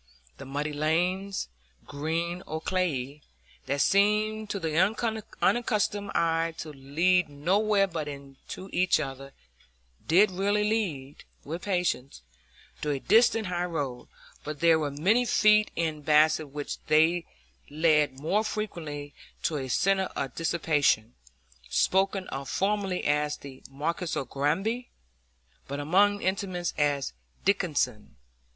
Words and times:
The 0.39 0.45
muddy 0.47 0.73
lanes, 0.73 1.47
green 1.85 2.41
or 2.47 2.59
clayey, 2.59 3.21
that 3.67 3.81
seemed 3.81 4.49
to 4.49 4.59
the 4.59 4.75
unaccustomed 4.79 6.09
eye 6.15 6.55
to 6.57 6.73
lead 6.73 7.29
nowhere 7.29 7.85
but 7.85 8.07
into 8.07 8.67
each 8.73 8.99
other, 8.99 9.31
did 10.07 10.31
really 10.31 10.67
lead, 10.67 11.23
with 11.43 11.61
patience, 11.61 12.23
to 12.81 12.89
a 12.89 12.99
distant 12.99 13.45
high 13.45 13.65
road; 13.65 14.07
but 14.43 14.59
there 14.59 14.79
were 14.79 14.89
many 14.89 15.23
feet 15.23 15.69
in 15.75 16.01
Basset 16.01 16.49
which 16.49 16.83
they 16.87 17.27
led 17.69 18.19
more 18.19 18.43
frequently 18.43 19.13
to 19.43 19.57
a 19.57 19.67
centre 19.69 20.09
of 20.15 20.33
dissipation, 20.33 21.13
spoken 21.69 22.27
of 22.29 22.49
formerly 22.49 23.03
as 23.03 23.37
the 23.37 23.61
"Markis 23.69 24.17
o' 24.17 24.25
Granby," 24.25 24.89
but 25.67 25.79
among 25.79 26.23
intimates 26.23 26.73
as 26.75 27.13
"Dickison's." 27.45 28.09